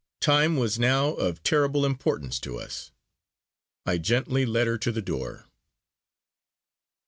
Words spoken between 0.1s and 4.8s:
Time was now of terrible importance to us I gently led her